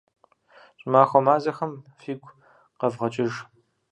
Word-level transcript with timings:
ЩӀымахуэ 0.79 1.19
мазэхэр 1.25 1.71
фигу 1.99 2.35
къэвгъэкӀыж. 2.79 3.33